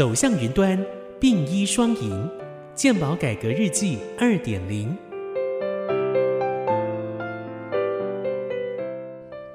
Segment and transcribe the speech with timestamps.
[0.00, 0.82] 走向云端，
[1.20, 2.26] 并医双赢，
[2.74, 4.96] 健保改革日记二点零。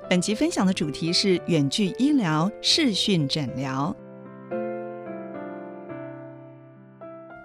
[0.08, 3.92] 本集分享的主题是远距医疗视讯诊疗。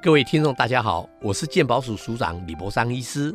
[0.03, 3.35] 各位听众，大家好，我是健保署署长李博桑医师。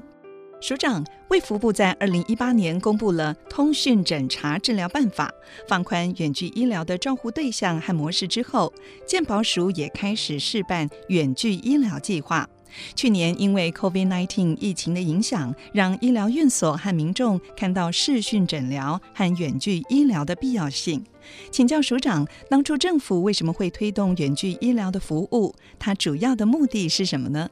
[0.62, 5.28] 署长，卫福部在二零一八年公布了《通讯诊查治疗办法》，
[5.68, 8.73] 放宽远距医疗的照护对象和模式之后，
[9.05, 12.50] 健保署也开始试办远距医疗计划。
[12.95, 21.03] 去年因为 COVID-19 疫情的影响，让医疗院所和民众看到视讯诊疗和远距医疗的必要性。
[21.52, 25.53] 请教署长，当初政府为什么会推动远距医疗的服务？
[25.78, 27.50] 它主要的目的是什么呢？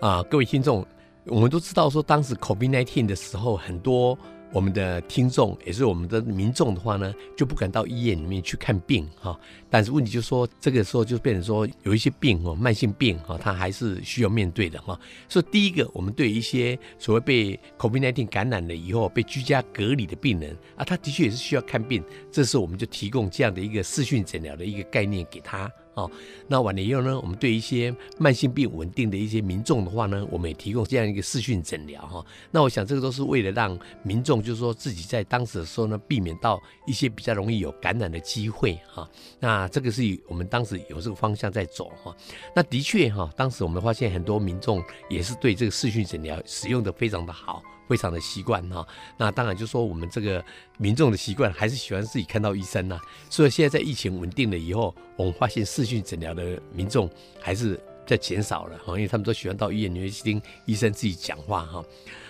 [0.00, 0.84] 啊，各位听众。
[1.28, 4.16] 我们都知道，说当时 COVID-19 的时候，很多
[4.52, 9.36] 我们的听众，也是我们的民众的话呢，就不敢到医院里面去看病哈。
[9.68, 14.98] 但是问题就是说，这个时候就变成说，有一些病哦，慢性病哈，它还是需要面对的哈。
[15.28, 22.04] 所以第一个，我们对一些所谓被 COVID-19 感染了以后被居家隔离的病人啊，他的确也是需要看病。
[22.30, 25.68] 这时候我们就提供这样的一个视讯诊疗的一个概念给他。
[25.96, 26.10] 哦，
[26.46, 32.24] 那完了以后呢，我们对一些慢性病稳定的一些民众的话呢，我们也提供这样一个视讯诊疗哈。
[32.50, 39.08] 那我想这个都是为了让民众就是说自己在当时的时候呢，避免到一些比较容易有感染的机会哈。
[39.40, 42.14] 那这个是我们当时有这个方向在走哈。
[42.54, 47.62] 那的确哈，当时我们发现很多民众也是对这个视讯诊疗使用的非常的好。
[47.88, 50.44] 非常的习惯哈，那当然就说我们这个
[50.78, 52.98] 民众的习惯还是喜欢自己看到医生呐，
[53.30, 57.08] 所以现在在疫情稳定了以后，我们发现视讯诊疗的民众
[57.40, 61.84] 还是在减少了哈，因为他们都喜欢到医院里面去听医生自己讲话哈。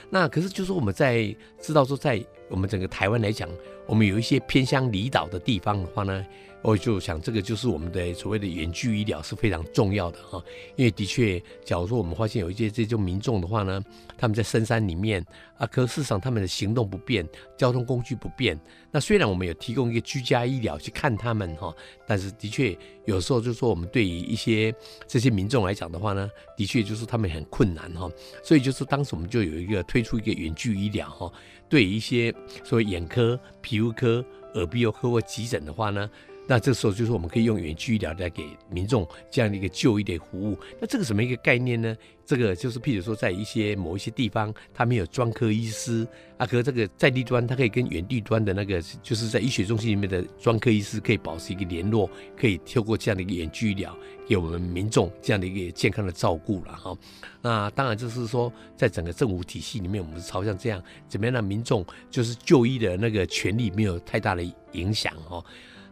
[0.08, 3.48] 那可是就说我们在知道说在我们整个台湾来讲，
[3.86, 6.24] 我们有一些偏乡离岛的地方的话呢。
[6.66, 10.42] 我就想，这个就是我们的所谓的远距医疗是非常重要的哈，
[10.74, 13.80] 因为的确，假如说我们发现有一些这种民众的话呢，
[14.18, 15.24] 他们在深山里面
[15.58, 17.24] 啊，可事实上他们的行动不便，
[17.56, 18.58] 交通工具不便。
[18.90, 21.72] 那虽然我们有提供一个居家医疗去看他们哈，
[22.04, 24.74] 但是的确有时候就是说，我们对于一些
[25.06, 28.10] 这些民众来讲的话呢，的确就是他们很困难哈。
[28.42, 31.32] 所以就是当时我们就有一个推出一个远距医疗哈，
[31.68, 32.34] 对于一些
[32.64, 34.24] 所谓眼科、皮肤科、
[34.54, 36.10] 耳鼻喉科或急诊的话呢。
[36.46, 40.56] 那这时候就是我们可以用远距医疗来给民众这样的一个就医的服务。
[40.80, 41.96] 那这个什么一个概念呢？
[42.24, 46.04] 这个就是譬如说在一些某一些地方，他没有专科医师
[46.36, 53.96] 啊，可这个在地端他可以跟远地端的那个就是在医学中心里面的专科医师可以保持一个联络，可以透过这样的一个远距医疗
[54.26, 56.96] 给我们民众这样的一个健康的照顾了哈。
[57.40, 64.42] 那当然就是说，在整个政府体系里面，我们是朝向这样怎么样让民众就是就医的那个权利没有太大的
[64.72, 65.44] 影响哈。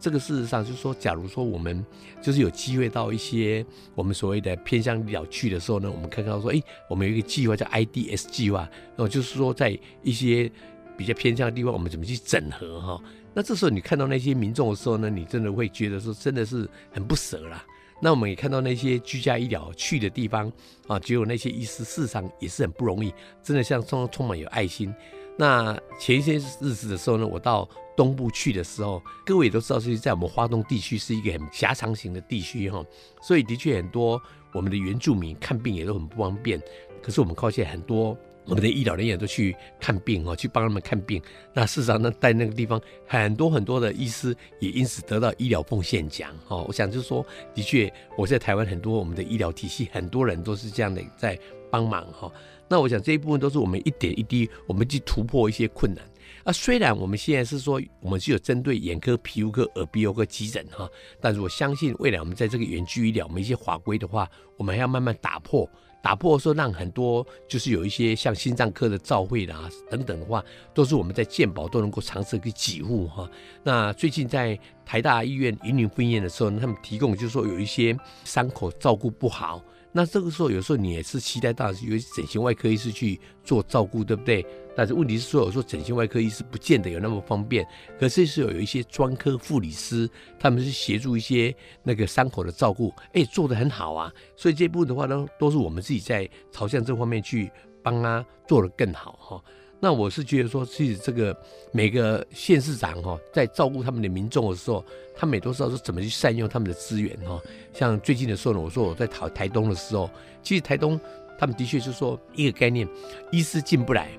[0.05, 1.83] 这个事实上就是说，假如说我们
[2.21, 10.51] 就是有机会到一些我们所谓的偏乡医疗去的时候呢，我们看到说，哎，我们有一个计划叫 IDS 计划，哦，就是说在一些
[10.95, 13.01] 比较偏向的地方，我们怎么去整合哈？
[13.33, 17.65] 那这时候你看到那些民众的时候呢，你真的会觉得说，真的是很不舍啦。
[17.99, 20.53] 那我们也看到那些居家医疗去的地方
[20.85, 23.11] 啊，只有那些医师事实上也是很不容易，
[23.41, 24.93] 真的像充充满有爱心。
[25.37, 26.39] 那前些日
[26.73, 32.83] 子的时候呢，我到东部去的时候，各位也都知道，是在我们华东地区是一个很狭长型的地区哈，
[33.21, 34.21] 所以的确很多
[34.53, 36.61] 我们的原住民看病也都很不方便。
[37.01, 41.21] 可是我们靠现很多我们的医疗人员都去看病哦，去帮他们看病。
[41.53, 46.65] 那事实上呢，在那个地方很多很多的医师也因此得到医疗奉献奖哦。
[46.67, 51.37] 我想就是说，的确我在台湾很多我们的医疗体系，很多人都是这样的在
[51.69, 52.31] 帮忙哈。
[52.67, 56.03] 那我想这一部分都是我们一点一滴，我们去突破一些困难。
[56.43, 60.87] 啊，虽然我们现在是说我们是有针对眼科、皮肤科、耳鼻喉科急诊哈，
[61.19, 65.67] 但是我相信未来我们在这个远距医疗，我们一些法规的话，我们还要慢慢打破，
[66.03, 73.27] 打破说让很多就是有一些像心脏科的照会啦等等的话，都是我们在健保都能够尝试去给付哈。
[73.63, 79.63] 那最近在台大医院云林分院的时候，他们提供就是说有一些伤口照顾不好。
[79.97, 84.45] 那这个时候，有时候你也是期待到有整形外科医师去做照顾，对不对？
[84.75, 87.65] 但是问题是说，有时候整形外科医师不见得有那么方便。
[87.97, 94.11] 可是是有有一些专科护理师，他们是协助一些那个伤口的照顾，哎，做得很好啊。
[94.35, 97.49] 所以这部分的话呢，都是我们自己在朝向这方面去
[97.81, 99.41] 帮他做得更好哈。
[99.79, 101.35] 那我是觉得说，其实这个
[101.71, 104.83] 每个县市长哈，在照顾他们的民众的时候，
[105.15, 107.39] 他们也都知道说怎么去善用他们的资源哈。
[107.73, 110.09] 像最近的时候呢，我说我在台台东的时候，
[110.41, 110.99] 其实台东
[111.37, 112.87] 他们的确就是说一个概念，
[113.31, 114.09] 医师进不来，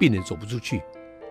[0.00, 0.80] 病人走不出去，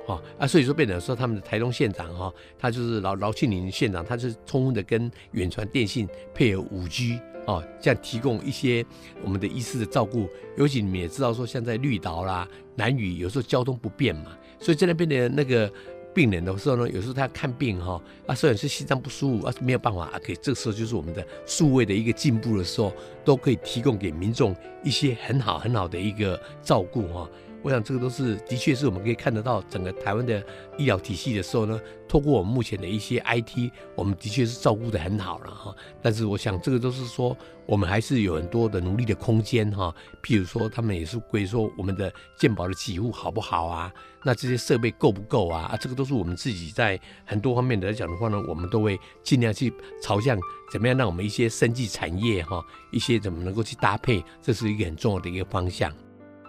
[0.05, 7.19] 哈啊，所以说变成说他们的台东县长哈，他就是劳劳庆林县长，他是充分的跟远传电信配合五 G。
[7.51, 8.85] 哦，这样提供一些
[9.23, 10.27] 我们的医师的照顾。
[10.57, 15.71] 尤其你们也知道说，现在绿岛啦、南屿有时候交通不便嘛，所以在那边的那个
[16.13, 22.91] 病人的时候呢，有时候他看病哈，啊，虽然是心脏不舒服啊，没有办法啊，可以这个时候就是我们的数位的一个进步的时候，
[23.23, 27.29] 都可以提供给民众一些很好很好的一个照顾哈。
[27.63, 30.43] 我想这个都是，的确是我们可以看得到整个台湾的
[30.77, 35.75] 医疗体系的时候呢，透过我们目前的一些 IT，我们的确是照顾的很好了哈。
[36.01, 37.37] 但是我想这个都是说，
[37.67, 39.93] 我们还是有很多的努力的空间哈。
[40.23, 43.93] 譬如说，他们也是归说我们的健保的起付好不好啊？
[44.23, 45.69] 那这些设备够不够啊？
[45.71, 49.71] 啊，这个都是我们自己在很多方面来讲的话呢，我们都会尽量去
[50.01, 50.35] 朝向
[50.71, 55.93] 怎么样让我们一些生技产业哈，一些怎么能够去搭配，这是一个很重要的一个方向。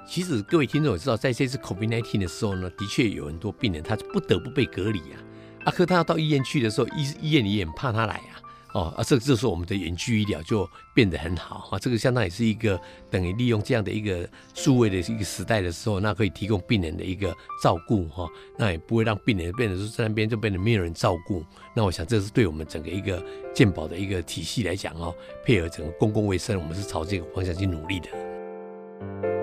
[0.06, 5.16] 其实各位听众也知道，在这次 COVID-19 的时候呢，的确有很多病人他不得不被隔离啊。
[5.64, 8.42] 阿克他要到医院去的时候，医医院里也很怕他来啊。
[8.74, 11.78] 哦，啊，这这时候我们的远距医疗就变得很好啊。
[11.78, 18.26] 这个相当于是一个等于利用这样的一个数位的一个时代的时候，那可以提供病人的一个照顾哈。
[18.58, 21.44] 那也不会让病人变得说在那边就变得没有人照顾。
[21.76, 23.22] 那我想这是对我们整个一个
[23.54, 25.14] 健保的一个体系来讲哦，
[25.44, 29.41] 配合整个公共卫生，我们是朝这个方向去努力的。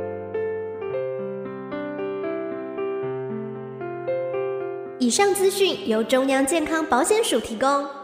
[5.09, 7.98] 以上资讯由中央健康保险署提供。